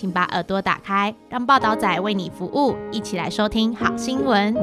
[0.00, 4.54] 请把耳朵打开，让报道仔为你服务，一起来收听好新闻。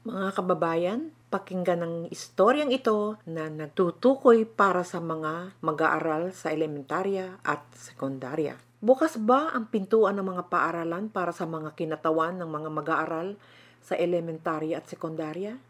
[0.00, 7.62] Mga kababayan, pakinggan ang istoryang ito na nagtutukoy para sa mga mag-aaral sa elementarya at
[7.76, 8.56] sekundarya.
[8.80, 13.36] Bukas ba ang pintuan ng mga paaralan para sa mga kinatawan ng mga mag-aaral
[13.84, 15.60] sa elementarya at sekundarya?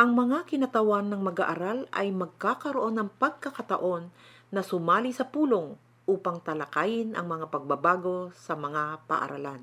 [0.00, 4.08] Ang mga kinatawan ng mag-aaral ay magkakaroon ng pagkakataon
[4.48, 5.76] na sumali sa pulong
[6.09, 9.61] upang talakayin ang mga pagbabago sa mga paaralan.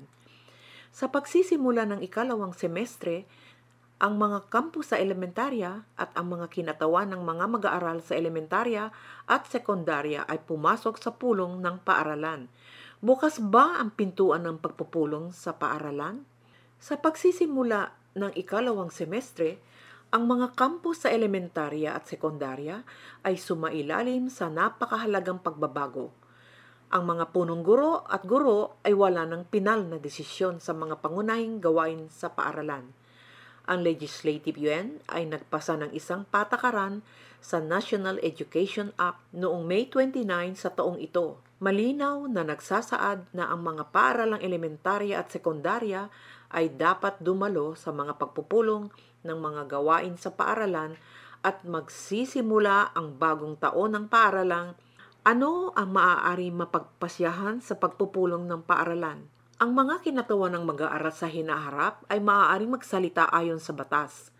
[0.95, 3.27] Sa pagsisimula ng ikalawang semestre,
[3.97, 8.93] ang mga kampus sa elementarya at ang mga kinatawan ng mga mag-aaral sa elementarya
[9.25, 12.45] at sekundarya ay pumasok sa pulong ng paaralan.
[13.01, 16.25] Bukas ba ang pintuan ng pagpupulong sa paaralan?
[16.77, 19.57] Sa pagsisimula ng ikalawang semestre,
[20.13, 22.85] ang mga kampus sa elementarya at sekundarya
[23.25, 26.13] ay sumailalim sa napakahalagang pagbabago.
[26.87, 31.59] Ang mga punong guro at guro ay wala ng pinal na desisyon sa mga pangunahing
[31.59, 32.87] gawain sa paaralan
[33.67, 37.03] ang Legislative Yuan ay nagpasa ng isang patakaran
[37.43, 40.23] sa National Education Act noong May 29
[40.55, 41.37] sa taong ito.
[41.59, 46.07] Malinaw na nagsasaad na ang mga paaralang elementarya at sekundarya
[46.55, 48.87] ay dapat dumalo sa mga pagpupulong
[49.27, 50.95] ng mga gawain sa paaralan
[51.43, 54.73] at magsisimula ang bagong taon ng paaralang
[55.27, 59.27] ano ang maaari mapagpasyahan sa pagpupulong ng paaralan?
[59.59, 64.31] Ang mga kinatawan ng mag-aaral sa hinaharap ay maaaring magsalita ayon sa batas.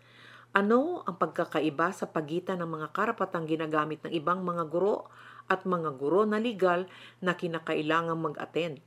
[0.56, 5.12] Ano ang pagkakaiba sa pagitan ng mga karapatang ginagamit ng ibang mga guro
[5.44, 6.88] at mga guro na legal
[7.20, 8.80] na kinakailangang mag-attend?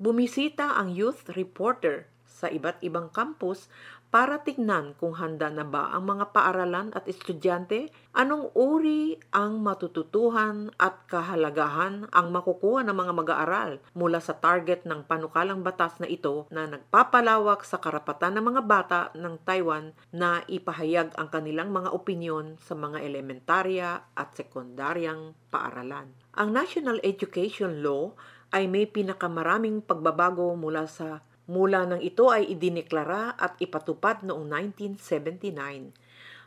[0.00, 2.08] Bumisita ang youth reporter
[2.38, 3.66] sa iba't ibang campus
[4.08, 10.72] para tignan kung handa na ba ang mga paaralan at estudyante, anong uri ang matututuhan
[10.80, 16.48] at kahalagahan ang makukuha ng mga mag-aaral mula sa target ng panukalang batas na ito
[16.48, 22.56] na nagpapalawak sa karapatan ng mga bata ng Taiwan na ipahayag ang kanilang mga opinyon
[22.64, 26.16] sa mga elementarya at sekundaryang paaralan.
[26.32, 28.16] Ang National Education Law
[28.48, 35.96] ay may pinakamaraming pagbabago mula sa Mula nang ito ay idineklara at ipatupad noong 1979.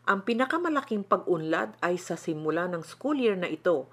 [0.05, 3.89] Ang pinakamalaking pag-unlad ay sa simula ng school year na ito.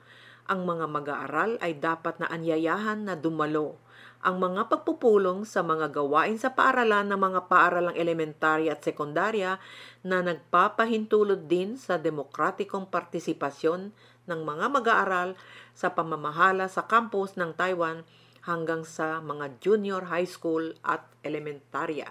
[0.53, 3.81] Ang mga mag-aaral ay dapat na anyayahan na dumalo.
[4.21, 9.57] Ang mga pagpupulong sa mga gawain sa paaralan ng mga paaralang elementarya at sekundarya
[10.05, 13.97] na nagpapahintulot din sa demokratikong partisipasyon
[14.29, 15.41] ng mga mag-aaral
[15.73, 18.05] sa pamamahala sa campus ng Taiwan
[18.49, 22.09] hanggang sa mga junior high school at elementarya.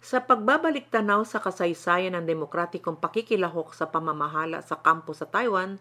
[0.00, 5.76] Sa pagbabalik tanaw sa kasaysayan ng demokratikong pakikilahok sa pamamahala sa kampo sa Taiwan,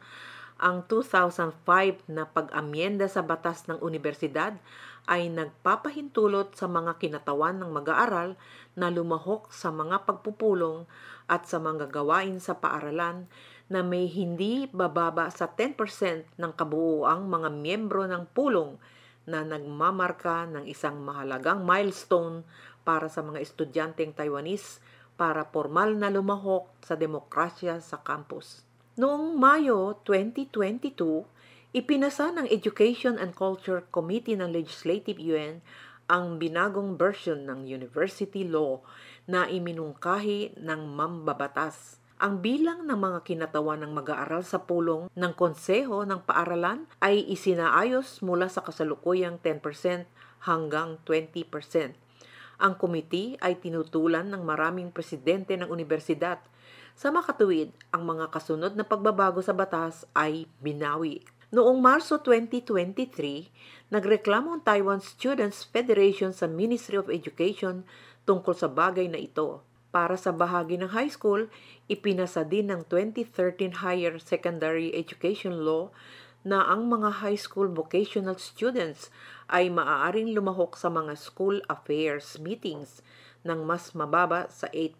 [0.59, 4.59] ang 2005 na pag-amyenda sa batas ng universidad
[5.07, 8.35] ay nagpapahintulot sa mga kinatawan ng mag-aaral
[8.75, 10.83] na lumahok sa mga pagpupulong
[11.31, 13.23] at sa mga gawain sa paaralan
[13.71, 15.79] na may hindi bababa sa 10%
[16.35, 18.75] ng kabuuang mga miyembro ng pulong
[19.29, 22.41] na nagmamarka ng isang mahalagang milestone
[22.81, 24.81] para sa mga estudyanteng Taiwanese
[25.13, 28.65] para formal na lumahok sa demokrasya sa campus.
[28.97, 35.61] Noong Mayo 2022, ipinasa ng Education and Culture Committee ng Legislative Yuan
[36.09, 38.81] ang binagong version ng University Law
[39.29, 46.03] na iminungkahi ng mambabatas ang bilang ng mga kinatawan ng mag-aaral sa pulong ng konseho
[46.03, 50.03] ng paaralan ay isinaayos mula sa kasalukuyang 10%
[50.43, 51.95] hanggang 20%.
[52.59, 56.43] Ang komite ay tinutulan ng maraming presidente ng universidad.
[56.91, 61.23] Sa makatuwid, ang mga kasunod na pagbabago sa batas ay binawi.
[61.55, 67.87] Noong Marso 2023, nagreklamo ang Taiwan Students Federation sa Ministry of Education
[68.27, 69.63] tungkol sa bagay na ito.
[69.89, 71.49] Para sa bahagi ng high school,
[71.89, 75.89] ipinasa din ng 2013 Higher Secondary Education Law
[76.45, 79.09] na ang mga high school vocational students
[79.49, 83.01] ay maaaring lumahok sa mga school affairs meetings
[83.41, 84.93] ng mas mababa sa 8%.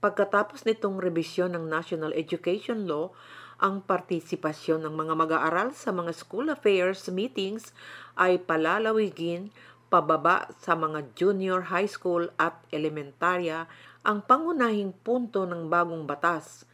[0.00, 3.12] Pagkatapos nitong rebisyon ng National Education Law,
[3.56, 7.72] ang partisipasyon ng mga mag-aaral sa mga school affairs meetings
[8.16, 9.48] ay palalawigin
[9.86, 13.70] pababa sa mga junior high school at elementarya
[14.06, 16.66] ang pangunahing punto ng bagong batas.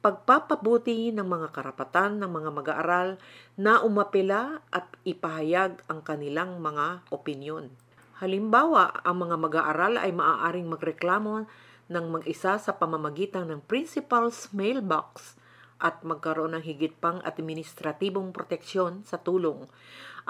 [0.00, 3.08] Pagpapabuti ng mga karapatan ng mga mag-aaral
[3.60, 7.68] na umapela at ipahayag ang kanilang mga opinyon.
[8.20, 11.44] Halimbawa, ang mga mag-aaral ay maaaring magreklamo
[11.92, 15.36] ng mag-isa sa pamamagitan ng principal's mailbox
[15.80, 19.64] at magkaroon ng higit pang administratibong proteksyon sa tulong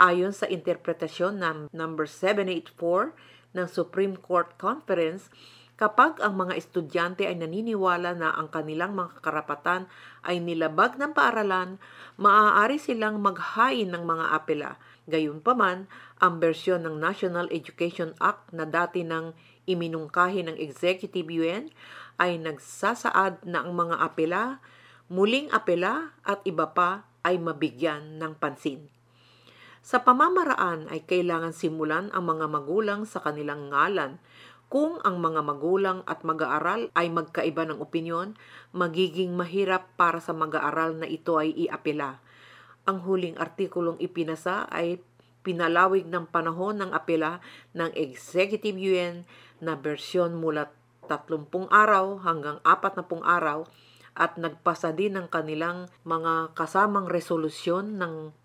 [0.01, 3.13] ayon sa interpretasyon ng number 784
[3.53, 5.29] ng Supreme Court Conference
[5.77, 9.89] kapag ang mga estudyante ay naniniwala na ang kanilang mga karapatan
[10.25, 11.81] ay nilabag ng paaralan,
[12.21, 14.71] maaari silang maghain ng mga apela.
[15.09, 15.89] Gayunpaman,
[16.21, 19.33] ang bersyon ng National Education Act na dati nang
[19.65, 21.73] iminungkahi ng Executive Yuan
[22.21, 24.61] ay nagsasaad na ang mga apela
[25.11, 29.00] muling apela at iba pa ay mabigyan ng pansin.
[29.81, 34.21] Sa pamamaraan ay kailangan simulan ang mga magulang sa kanilang ngalan.
[34.71, 38.39] Kung ang mga magulang at mag-aaral ay magkaiba ng opinyon,
[38.71, 42.23] magiging mahirap para sa mag-aaral na ito ay iapela.
[42.87, 45.03] Ang huling artikulong ipinasa ay
[45.41, 47.41] pinalawig ng panahon ng apela
[47.73, 49.25] ng Executive Yuan
[49.59, 50.69] na bersyon mula
[51.09, 53.67] 30 araw hanggang 40 araw
[54.15, 58.37] at nagpasa din ng kanilang mga kasamang resolusyon ng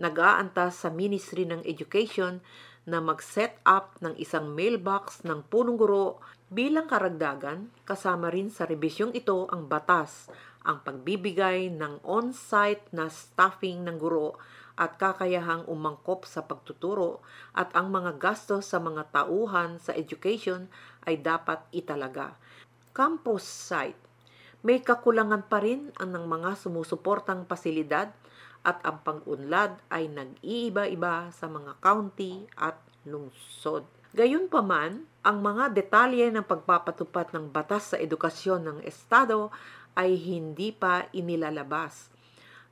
[0.00, 2.42] nag-aantas sa Ministry ng Education
[2.84, 6.20] na mag-set up ng isang mailbox ng punong guro
[6.52, 10.28] bilang karagdagan kasama rin sa rebisyong ito ang batas
[10.64, 14.40] ang pagbibigay ng on-site na staffing ng guro
[14.74, 17.20] at kakayahang umangkop sa pagtuturo
[17.54, 20.66] at ang mga gastos sa mga tauhan sa education
[21.06, 22.34] ay dapat italaga.
[22.96, 24.00] Campus site
[24.64, 28.08] may kakulangan pa rin ang ng mga sumusuportang pasilidad
[28.64, 33.84] at ang pag-unlad ay nag-iiba-iba sa mga county at lungsod.
[34.16, 39.52] Gayunpaman, ang mga detalye ng pagpapatupad ng batas sa edukasyon ng Estado
[39.94, 42.08] ay hindi pa inilalabas.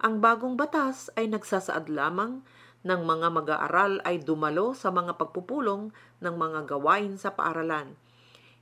[0.00, 2.43] Ang bagong batas ay nagsasaad lamang
[2.83, 7.94] ng mga mag-aaral ay dumalo sa mga pagpupulong ng mga gawain sa paaralan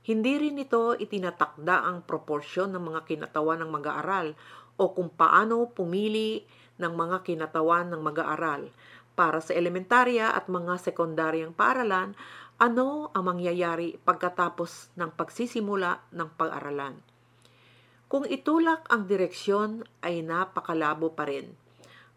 [0.01, 4.33] hindi rin ito itinatakda ang proporsyon ng mga kinatawan ng mag-aaral
[4.81, 6.41] o kung paano pumili
[6.81, 8.73] ng mga kinatawan ng mag-aaral.
[9.13, 12.17] Para sa elementarya at mga sekundaryang paaralan,
[12.57, 16.97] ano ang mangyayari pagkatapos ng pagsisimula ng pag-aralan.
[18.11, 21.53] Kung itulak ang direksyon ay napakalabo pa rin.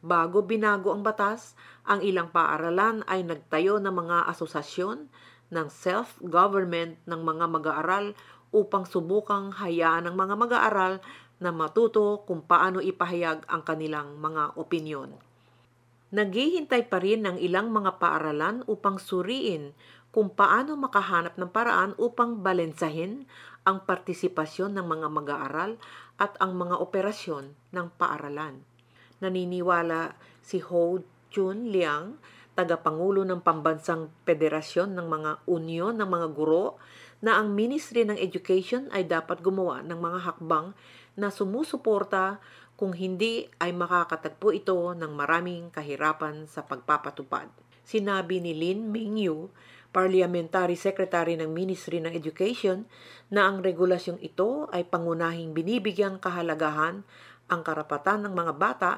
[0.05, 1.57] Bago binago ang batas,
[1.89, 5.09] ang ilang paaralan ay nagtayo ng mga asosasyon
[5.49, 8.13] ng self-government ng mga mag-aaral
[8.55, 10.95] upang subukang hayaan ng mga mag-aaral
[11.45, 15.13] na matuto kung paano ipahayag ang kanilang mga opinyon.
[16.15, 19.77] Naghihintay pa rin ng ilang mga paaralan upang suriin
[20.15, 23.29] kung paano makahanap ng paraan upang balensahin
[23.67, 25.77] ang partisipasyon ng mga mag-aaral
[26.17, 28.63] at ang mga operasyon ng paaralan.
[29.19, 31.03] Naniniwala si Ho
[31.35, 32.17] Chun Liang
[32.55, 36.79] tagapangulo ng Pambansang Federasyon ng mga Union ng mga Guro
[37.19, 40.71] na ang Ministry ng Education ay dapat gumawa ng mga hakbang
[41.15, 42.43] na sumusuporta
[42.75, 47.47] kung hindi ay makakatagpo ito ng maraming kahirapan sa pagpapatupad.
[47.87, 49.53] Sinabi ni Lin Mingyu,
[49.95, 52.89] Parliamentary Secretary ng Ministry ng Education,
[53.31, 57.07] na ang regulasyong ito ay pangunahing binibigyang kahalagahan
[57.47, 58.93] ang karapatan ng mga bata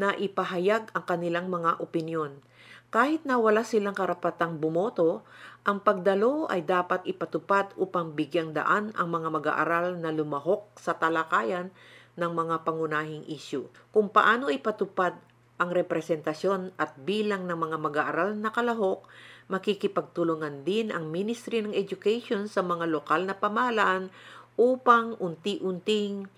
[0.00, 2.40] na ipahayag ang kanilang mga opinyon
[2.88, 5.20] kahit na wala silang karapatang bumoto,
[5.68, 11.68] ang pagdalo ay dapat ipatupad upang bigyang daan ang mga mag-aaral na lumahok sa talakayan
[12.16, 13.68] ng mga pangunahing issue.
[13.92, 15.12] Kung paano ipatupad
[15.60, 19.04] ang representasyon at bilang ng mga mag-aaral na kalahok,
[19.52, 24.08] makikipagtulungan din ang Ministry ng Education sa mga lokal na pamahalaan
[24.56, 26.32] upang unti-unting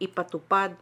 [0.00, 0.80] ipatupad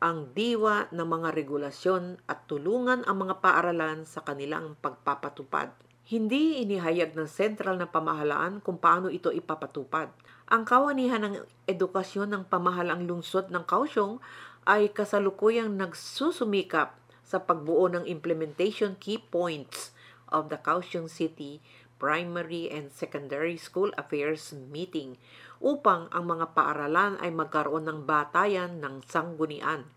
[0.00, 5.85] ang diwa ng mga regulasyon at tulungan ang mga paaralan sa kanilang pagpapatupad.
[6.06, 10.06] Hindi inihayag ng sentral na pamahalaan kung paano ito ipapatupad.
[10.46, 11.34] Ang kawanihan ng
[11.66, 14.22] edukasyon ng pamahalaang lungsod ng Kaohsiung
[14.70, 16.94] ay kasalukuyang nagsusumikap
[17.26, 19.90] sa pagbuo ng implementation key points
[20.30, 21.58] of the Kaohsiung City
[21.98, 25.18] Primary and Secondary School Affairs Meeting
[25.58, 29.90] upang ang mga paaralan ay magkaroon ng batayan ng sanggunian.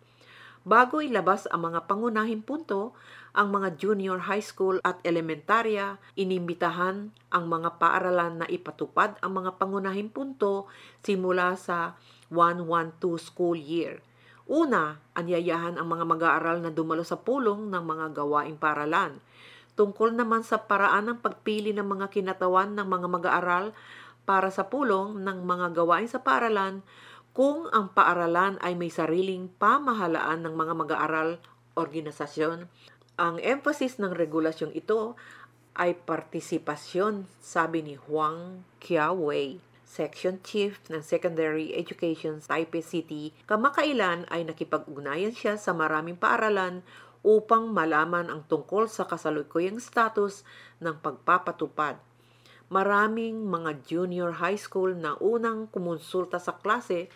[0.68, 2.96] Bago ilabas ang mga pangunahing punto,
[3.32, 9.56] ang mga junior high school at elementarya, inimbitahan ang mga paaralan na ipatupad ang mga
[9.56, 10.68] pangunahing punto
[11.06, 11.96] simula sa
[12.34, 14.04] 112 school year
[14.50, 19.22] Una, anyayahan ang mga mag-aaral na dumalo sa pulong ng mga gawaing paralan.
[19.78, 23.78] Tungkol naman sa paraan ng pagpili ng mga kinatawan ng mga mag-aaral
[24.26, 26.82] para sa pulong ng mga gawain sa paaralan
[27.40, 31.40] kung ang paaralan ay may sariling pamahalaan ng mga mag-aaral
[31.72, 32.68] organisasyon.
[33.16, 35.16] Ang emphasis ng regulasyong ito
[35.72, 44.44] ay partisipasyon, sabi ni Huang Qiawei, Section Chief ng Secondary Education Taipei City, kamakailan ay
[44.44, 46.84] nakipag-ugnayan siya sa maraming paaralan
[47.24, 50.44] upang malaman ang tungkol sa kasalukuyang status
[50.84, 52.09] ng pagpapatupad.
[52.70, 57.10] Maraming mga junior high school na unang kumonsulta sa klase,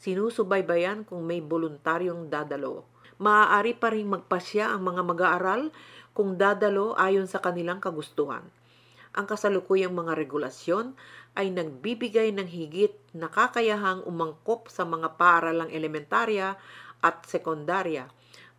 [0.00, 2.88] sinusubaybayan kung may voluntaryong dadalo.
[3.20, 5.62] Maaari pa rin magpasya ang mga mag-aaral
[6.16, 8.48] kung dadalo ayon sa kanilang kagustuhan.
[9.14, 10.96] Ang kasalukuyang mga regulasyon
[11.38, 16.58] ay nagbibigay ng higit na kakayahang umangkop sa mga paaralang elementarya
[17.04, 18.08] at sekundarya,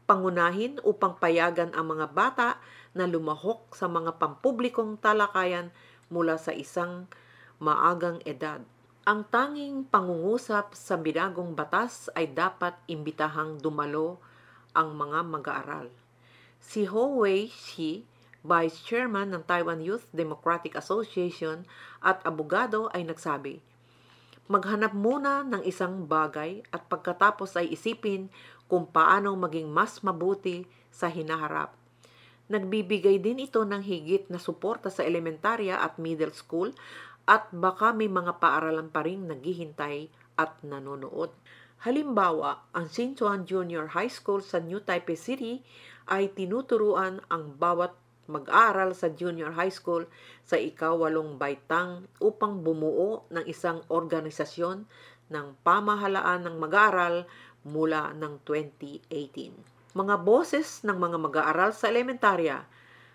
[0.06, 2.50] pangunahin upang payagan ang mga bata
[2.94, 5.74] na lumahok sa mga pampublikong talakayan
[6.10, 7.10] mula sa isang
[7.58, 8.62] maagang edad.
[9.06, 14.18] Ang tanging pangungusap sa binagong batas ay dapat imbitahang dumalo
[14.74, 15.88] ang mga mag-aaral.
[16.58, 18.02] Si Ho Wei Shi
[18.46, 21.66] Vice Chairman ng Taiwan Youth Democratic Association
[22.02, 23.62] at abogado ay nagsabi,
[24.46, 28.30] Maghanap muna ng isang bagay at pagkatapos ay isipin
[28.70, 31.74] kung paano maging mas mabuti sa hinaharap.
[32.46, 36.70] Nagbibigay din ito ng higit na suporta sa elementarya at middle school
[37.26, 41.34] at baka may mga paaralan pa rin naghihintay at nanonood.
[41.82, 45.66] Halimbawa, ang Sinchuan Junior High School sa New Taipei City
[46.06, 50.10] ay tinuturuan ang bawat mag-aral sa junior high school
[50.42, 54.86] sa ikawalong baitang upang bumuo ng isang organisasyon
[55.30, 57.30] ng pamahalaan ng mag-aaral
[57.66, 59.75] mula ng 2018.
[59.96, 62.68] Mga boses ng mga mag-aaral sa elementarya,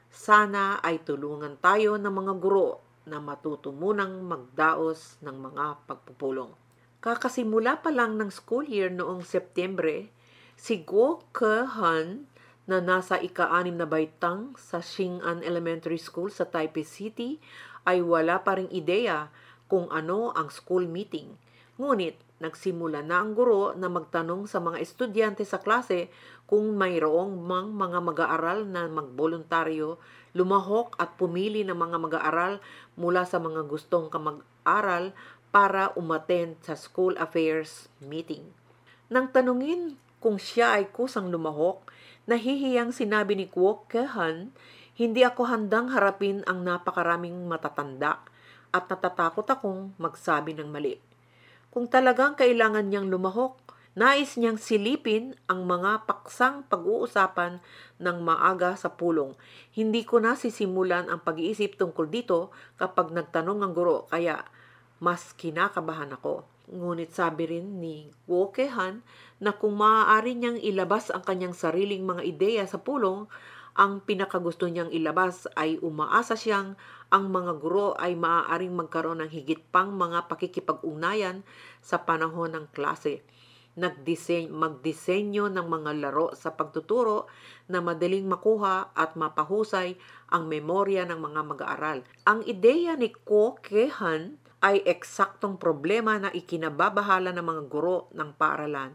[0.09, 6.57] sana ay tulungan tayo ng mga guro na matuto munang magdaos ng mga pagpupulong.
[7.05, 10.09] Kakasimula pa lang ng school year noong Setyembre,
[10.57, 12.25] si Guo Ke-han
[12.65, 17.37] na nasa ika-anim na baitang sa Xing'an Elementary School sa Taipei City
[17.85, 19.29] ay wala pa ring ideya
[19.69, 21.37] kung ano ang school meeting.
[21.77, 26.09] Ngunit nagsimula na ang guro na magtanong sa mga estudyante sa klase
[26.49, 30.01] kung mayroong mang mga mag-aaral na magboluntaryo,
[30.33, 32.59] lumahok at pumili ng mga mag-aaral
[32.97, 35.13] mula sa mga gustong kamag-aral
[35.53, 38.49] para umaten sa school affairs meeting.
[39.13, 41.87] Nang tanungin kung siya ay kusang lumahok,
[42.31, 44.55] Nahihiyang sinabi ni Kwok Kehan,
[44.95, 48.23] hindi ako handang harapin ang napakaraming matatanda
[48.71, 51.10] at natatakot akong magsabi ng mali.
[51.71, 53.55] Kung talagang kailangan niyang lumahok,
[53.95, 57.63] nais niyang silipin ang mga paksang pag-uusapan
[58.03, 59.39] ng maaga sa pulong.
[59.71, 64.43] Hindi ko na sisimulan ang pag-iisip tungkol dito kapag nagtanong ang guro, kaya
[64.99, 66.43] mas kinakabahan ako.
[66.71, 69.03] Ngunit sabi rin ni Wokehan
[69.39, 73.31] na kung maaari niyang ilabas ang kanyang sariling mga ideya sa pulong,
[73.79, 76.75] ang pinakagusto niyang ilabas ay umaasa siyang
[77.11, 81.43] ang mga guro ay maaaring magkaroon ng higit pang mga pakikipag-ugnayan
[81.83, 83.23] sa panahon ng klase.
[83.79, 87.31] Nagdisenyo, magdisenyo ng mga laro sa pagtuturo
[87.71, 89.95] na madaling makuha at mapahusay
[90.31, 91.99] ang memorya ng mga mag-aaral.
[92.27, 98.93] Ang ideya ni Ko Kehan ay eksaktong problema na ikinababahala ng mga guro ng paaralan.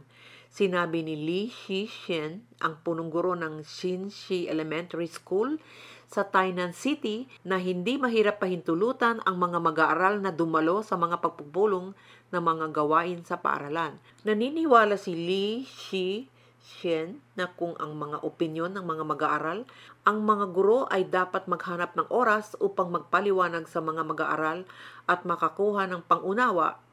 [0.56, 5.60] Sinabi ni Li Xishen, ang punong guro ng Xinxi Elementary School
[6.08, 11.92] sa Tainan City na hindi mahirap pahintulutan ang mga mag-aaral na dumalo sa mga pagpupulong
[12.32, 14.00] ng mga gawain sa paaralan.
[14.24, 16.32] Naniniwala si Li Xi
[16.64, 19.68] Shen na kung ang mga opinyon ng mga mag-aaral,
[20.08, 24.64] ang mga guro ay dapat maghanap ng oras upang magpaliwanag sa mga mag-aaral
[25.04, 26.85] at makakuha ng pangunawa.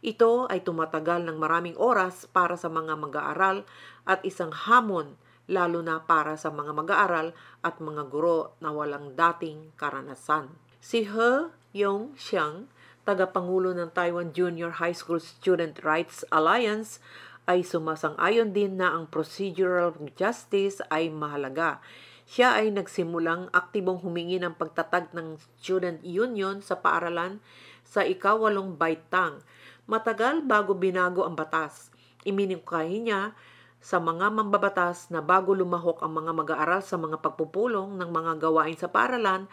[0.00, 3.66] Ito ay tumatagal ng maraming oras para sa mga mag-aaral
[4.06, 7.32] at isang hamon lalo na para sa mga mag-aaral
[7.64, 10.52] at mga guro na walang dating karanasan.
[10.78, 11.30] Si He
[11.74, 12.68] Yong Xiang,
[13.08, 17.00] tagapangulo ng Taiwan Junior High School Student Rights Alliance,
[17.48, 21.80] ay sumasang-ayon din na ang procedural justice ay mahalaga.
[22.28, 27.40] Siya ay nagsimulang aktibong humingi ng pagtatag ng student union sa paaralan
[27.88, 29.40] sa ikawalong baitang.
[29.88, 31.88] Matagal bago binago ang batas.
[32.28, 33.32] Iminungkahi niya
[33.80, 38.76] sa mga mambabatas na bago lumahok ang mga mag-aaral sa mga pagpupulong ng mga gawain
[38.76, 39.48] sa paaralan,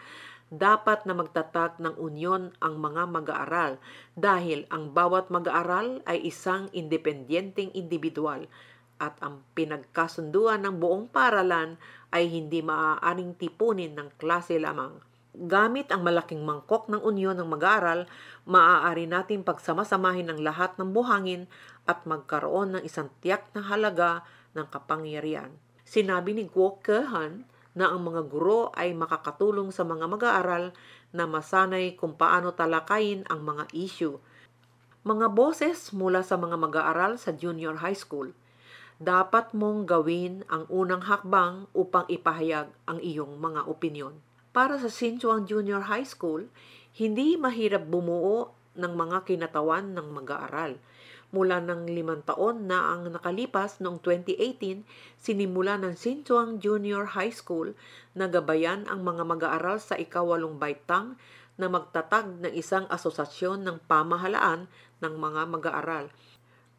[0.52, 3.80] dapat na magtatag ng unyon ang mga mag-aaral
[4.12, 8.44] dahil ang bawat mag-aaral ay isang independenteng individual.
[8.96, 11.76] at ang pinagkasunduan ng buong paralan
[12.12, 14.96] ay hindi maaaring tipunin ng klase lamang.
[15.36, 18.08] Gamit ang malaking mangkok ng unyon ng mag-aaral,
[18.48, 21.44] maaari natin pagsamasamahin ang lahat ng buhangin
[21.84, 24.24] at magkaroon ng isang tiyak na halaga
[24.56, 25.52] ng kapangyarihan.
[25.84, 27.44] Sinabi ni Guo Kehan
[27.76, 30.72] na ang mga guro ay makakatulong sa mga mag-aaral
[31.12, 34.16] na masanay kung paano talakayin ang mga issue.
[35.04, 38.32] Mga boses mula sa mga mag-aaral sa junior high school.
[38.96, 44.16] Dapat mong gawin ang unang hakbang upang ipahayag ang iyong mga opinyon.
[44.56, 46.48] Para sa Sinchuang Junior High School,
[46.96, 50.80] hindi mahirap bumuo ng mga kinatawan ng mag-aaral.
[51.28, 54.80] Mula ng limang taon na ang nakalipas noong 2018,
[55.20, 57.76] sinimula ng Sinchuang Junior High School
[58.16, 61.20] na gabayan ang mga mag-aaral sa ikawalong baitang
[61.60, 64.72] na magtatag ng isang asosasyon ng pamahalaan
[65.04, 66.08] ng mga mag-aaral.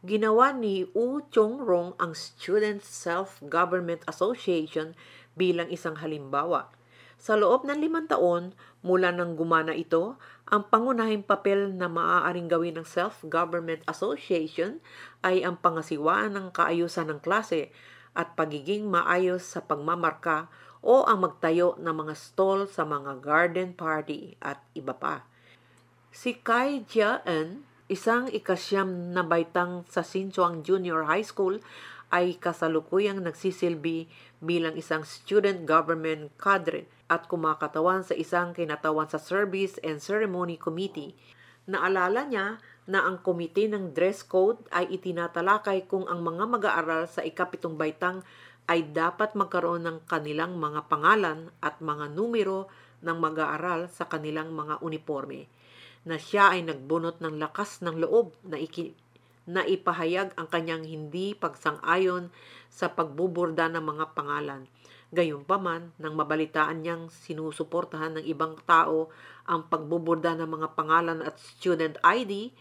[0.02, 4.98] Ginawa ni U Chong Rong ang Student Self-Government Association
[5.38, 6.74] bilang isang halimbawa.
[7.18, 8.54] Sa loob ng limang taon,
[8.86, 14.78] mula nang gumana ito, ang pangunahing papel na maaaring gawin ng Self-Government Association
[15.26, 17.74] ay ang pangasiwaan ng kaayusan ng klase
[18.14, 20.46] at pagiging maayos sa pagmamarka
[20.86, 25.26] o ang magtayo ng mga stall sa mga garden party at iba pa.
[26.14, 31.60] Si Kai Jian, isang ikasyam na baitang sa Sinchuang Junior High School,
[32.08, 34.08] ay kasalukuyang nagsisilbi
[34.40, 41.16] bilang isang student government cadre at kumakatawan sa isang kinatawan sa Service and Ceremony Committee.
[41.68, 47.24] Naalala niya na ang komite ng dress code ay itinatalakay kung ang mga mag-aaral sa
[47.24, 48.24] ikapitong baitang
[48.68, 52.72] ay dapat magkaroon ng kanilang mga pangalan at mga numero
[53.04, 55.48] ng mag-aaral sa kanilang mga uniforme
[56.08, 58.96] na siya ay nagbunot ng lakas ng loob na, iki,
[59.44, 62.32] na ipahayag ang kanyang hindi pagsang-ayon
[62.72, 64.68] sa pagbuburda ng mga pangalan
[65.08, 69.08] Gayunpaman, nang mabalitaan niyang sinusuportahan ng ibang tao
[69.48, 72.52] ang pagbuburda ng mga pangalan at student ID,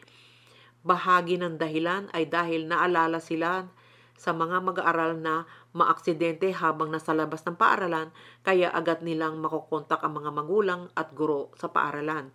[0.87, 3.67] bahagi ng dahilan ay dahil naalala sila
[4.15, 5.43] sa mga mag-aaral na
[5.75, 8.15] maaksidente habang nasa labas ng paaralan
[8.47, 12.31] kaya agad nilang makukontak ang mga magulang at guro sa paaralan.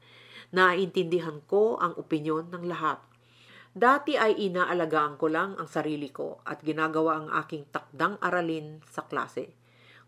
[0.52, 3.00] Naintindihan ko ang opinyon ng lahat.
[3.72, 9.08] Dati ay inaalagaan ko lang ang sarili ko at ginagawa ang aking takdang aralin sa
[9.08, 9.56] klase.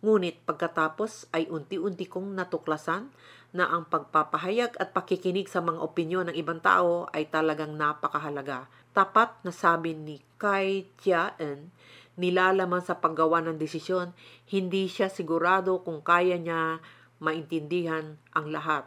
[0.04, 3.08] Ngunit pagkatapos ay unti-unti kong natuklasan
[3.56, 8.68] na ang pagpapahayag at pakikinig sa mga opinyon ng ibang tao ay talagang napakahalaga.
[8.92, 11.72] Tapat na sabi ni Kai Jian,
[12.20, 14.12] nilalaman sa paggawa ng desisyon,
[14.52, 16.84] hindi siya sigurado kung kaya niya
[17.24, 18.84] maintindihan ang lahat.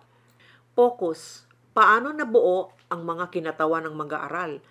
[0.76, 1.45] Focus.
[1.76, 4.64] Paano nabuo ang mga kinatawan ng mag-aaral?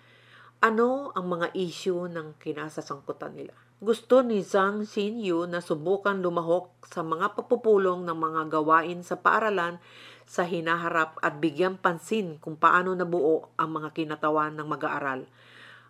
[0.58, 3.54] Ano ang mga issue ng kinasasangkutan nila?
[3.78, 9.78] Gusto ni Zhang Xinyu na subukan lumahok sa mga papupulong ng mga gawain sa paaralan
[10.26, 15.30] sa hinaharap at bigyan pansin kung paano nabuo ang mga kinatawan ng mag-aaral.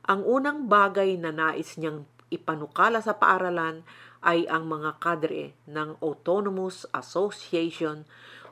[0.05, 3.89] Ang unang bagay na nais niyang ipanukala sa paaralan
[4.21, 8.05] ay ang mga kadre ng Autonomous Association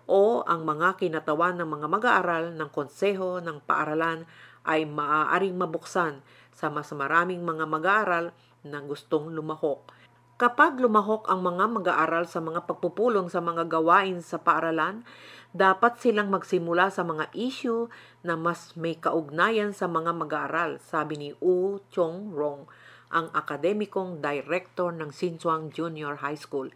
[0.04, 4.28] o ang mga kinatawan ng mga mag-aaral ng konseho ng paaralan
[4.64, 8.32] ay maaaring mabuksan sa mas maraming mga mag-aaral
[8.64, 9.92] na gustong lumahok.
[10.34, 15.06] Kapag lumahok ang mga mag-aaral sa mga pagpupulong sa mga gawain sa paaralan,
[15.54, 17.86] dapat silang magsimula sa mga issue
[18.26, 22.66] na mas may kaugnayan sa mga mag-aaral, sabi ni U Chong Rong,
[23.14, 26.74] ang akademikong director ng Sinchuang Junior High School.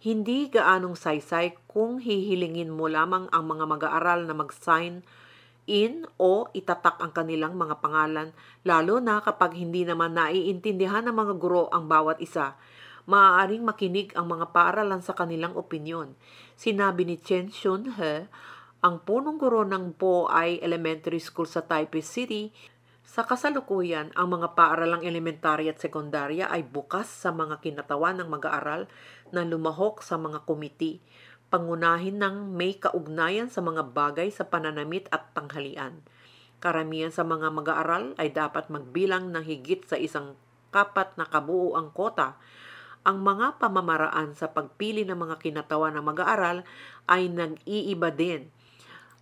[0.00, 5.04] Hindi gaanong saysay kung hihilingin mo lamang ang mga mag-aaral na mag-sign
[5.68, 8.32] in o itatak ang kanilang mga pangalan,
[8.64, 12.56] lalo na kapag hindi naman naiintindihan ng mga guro ang bawat isa.
[13.04, 16.16] Maaaring makinig ang mga paaralan sa kanilang opinyon.
[16.56, 18.24] Sinabi ni Chen Shun He,
[18.80, 22.48] ang punong guro ng Po ay Elementary School sa Taipei City,
[23.10, 28.86] sa kasalukuyan, ang mga paaralang elementarya at sekundarya ay bukas sa mga kinatawan ng mag-aaral
[29.34, 31.02] na lumahok sa mga komiti
[31.50, 35.98] pangunahin ng may kaugnayan sa mga bagay sa pananamit at tanghalian.
[36.62, 40.38] Karamihan sa mga mag-aaral ay dapat magbilang ng higit sa isang
[40.70, 42.38] kapat na kabuo ang kota.
[43.02, 46.62] Ang mga pamamaraan sa pagpili ng mga kinatawan ng mag-aaral
[47.10, 48.46] ay nag-iiba din.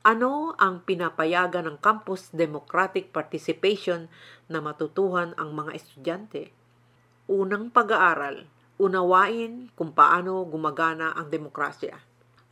[0.06, 4.06] Ano ang pinapayagan ng campus democratic participation
[4.46, 6.54] na matutuhan ang mga estudyante?
[7.26, 8.46] Unang pag-aaral,
[8.78, 11.98] unawain kung paano gumagana ang demokrasya.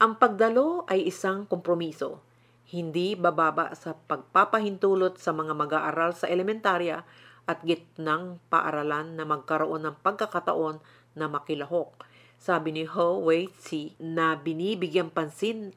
[0.02, 2.18] Ang pagdalo ay isang kompromiso,
[2.66, 7.06] hindi bababa sa pagpapahintulot sa mga mag-aaral sa elementarya
[7.46, 10.82] at gitnang paaralan na magkaroon ng pagkakataon
[11.14, 11.94] na makilahok.
[12.42, 15.72] Sabi ni Ho Wei-chi na binibigyan pansin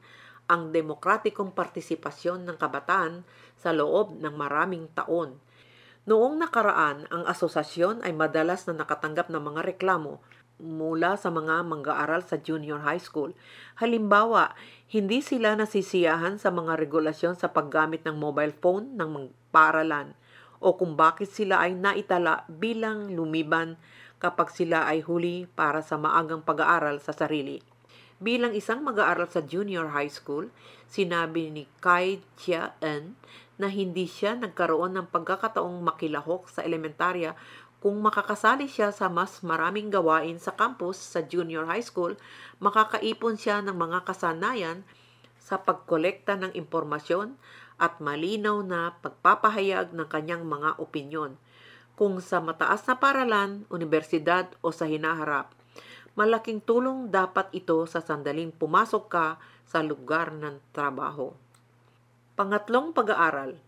[0.50, 3.22] ang demokratikong partisipasyon ng kabataan
[3.54, 5.38] sa loob ng maraming taon.
[6.10, 10.18] Noong nakaraan, ang asosasyon ay madalas na nakatanggap ng mga reklamo
[10.58, 13.30] mula sa mga mang-aaral sa junior high school.
[13.78, 14.58] Halimbawa,
[14.90, 20.18] hindi sila nasisiyahan sa mga regulasyon sa paggamit ng mobile phone ng mga paaralan
[20.60, 23.80] o kung bakit sila ay naitala bilang lumiban
[24.20, 27.69] kapag sila ay huli para sa maagang pag-aaral sa sarili.
[28.20, 30.52] Bilang isang mag-aaral sa junior high school,
[30.84, 33.16] sinabi ni Kai Chia-en
[33.56, 37.32] na hindi siya nagkaroon ng pagkakataong makilahok sa elementarya
[37.80, 42.12] kung makakasali siya sa mas maraming gawain sa campus sa junior high school,
[42.60, 44.84] makakaipon siya ng mga kasanayan
[45.40, 47.40] sa pagkolekta ng impormasyon
[47.80, 51.40] at malinaw na pagpapahayag ng kanyang mga opinyon.
[51.96, 55.56] Kung sa mataas na paralan, universidad o sa hinaharap,
[56.18, 59.26] malaking tulong dapat ito sa sandaling pumasok ka
[59.66, 61.30] sa lugar ng trabaho.
[62.34, 63.60] Pangatlong pag-aaral,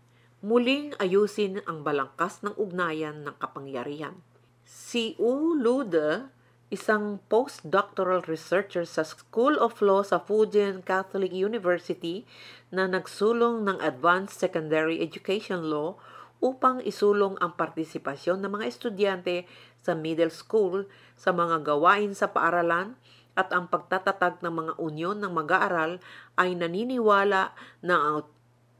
[0.43, 4.19] muling ayusin ang balangkas ng ugnayan ng kapangyarihan.
[4.67, 5.55] Si U.
[5.55, 6.27] Lude,
[6.73, 12.25] isang postdoctoral researcher sa School of Law sa Fujian Catholic University
[12.73, 16.01] na nagsulong ng Advanced Secondary Education Law
[16.43, 19.47] upang isulong ang partisipasyon ng mga estudyante
[19.79, 20.83] sa middle school
[21.15, 22.99] sa mga gawain sa paaralan
[23.33, 26.03] at ang pagtatatag ng mga unyon ng mag-aaral
[26.35, 28.21] ay naniniwala na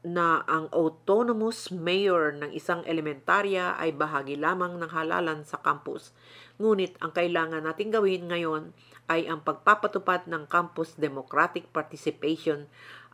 [0.04, 6.12] na ang autonomous mayor ng isang elementarya ay bahagi lamang ng halalan sa campus.
[6.60, 8.76] Ngunit ang kailangan nating gawin ngayon
[9.08, 12.64] ay ang pagpapatupad ng campus democratic participation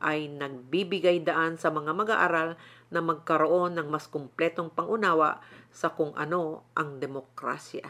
[0.01, 2.57] ay nagbibigay daan sa mga mag-aaral
[2.89, 7.87] na magkaroon ng mas kumpletong pangunawa sa kung ano ang demokrasya.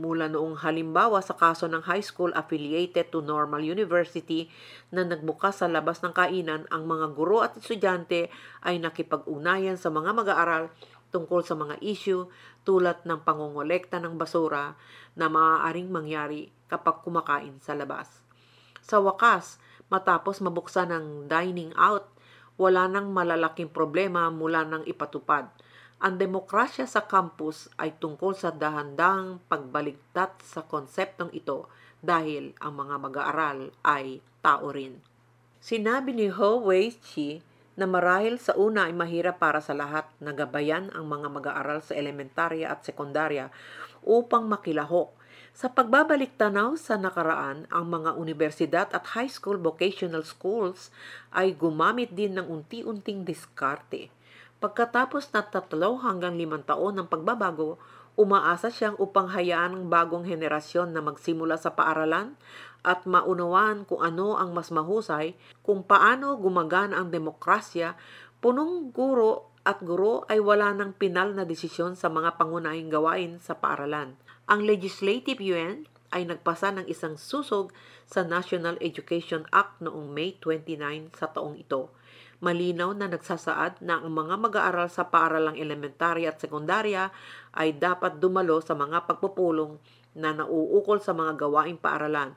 [0.00, 4.48] Mula noong halimbawa sa kaso ng high school affiliated to Normal University
[4.88, 8.32] na nagbukas sa labas ng kainan, ang mga guro at estudyante
[8.64, 10.72] ay nakipag-ugnayan sa mga mag-aaral
[11.10, 12.26] tungkol sa mga issue
[12.62, 14.74] tulad ng pangongolekta ng basura
[15.18, 18.08] na maaaring mangyari kapag kumakain sa labas.
[18.80, 19.58] Sa wakas,
[19.90, 22.06] matapos mabuksan ang dining out,
[22.56, 25.50] wala nang malalaking problema mula nang ipatupad
[26.00, 31.68] ang demokrasya sa campus ay tungkol sa dahandang pagbaligtat sa konseptong ito
[32.00, 34.96] dahil ang mga mag-aaral ay tao rin.
[35.60, 37.44] Sinabi ni Ho Wei-chi
[37.80, 41.96] na marahil sa una ay mahirap para sa lahat na gabayan ang mga mag-aaral sa
[41.96, 43.48] elementarya at sekundarya
[44.04, 45.16] upang makilahok.
[45.56, 50.92] Sa pagbabalik tanaw sa nakaraan, ang mga universidad at high school vocational schools
[51.32, 54.12] ay gumamit din ng unti-unting diskarte
[54.60, 57.80] Pagkatapos na tatlo hanggang limang taon ng pagbabago,
[58.12, 62.36] umaasa siyang upang hayaan ang bagong henerasyon na magsimula sa paaralan
[62.86, 67.96] at maunawaan kung ano ang mas mahusay, kung paano gumagana ang demokrasya,
[68.40, 73.56] punong guro at guro ay wala ng pinal na desisyon sa mga pangunahing gawain sa
[73.56, 74.16] paaralan.
[74.48, 77.70] Ang Legislative Yuan ay nagpasa ng isang susog
[78.08, 81.94] sa National Education Act noong May 29 sa taong ito
[82.40, 87.12] malinaw na nagsasaad na ang mga mag-aaral sa paaralang elementarya at sekundarya
[87.52, 89.76] ay dapat dumalo sa mga pagpupulong
[90.16, 92.34] na nauukol sa mga gawaing paaralan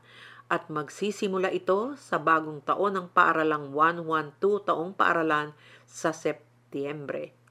[0.47, 5.51] at magsisimula ito sa bagong taon ng paaralang 112 taong paaralan
[5.84, 7.34] sa Setyembre.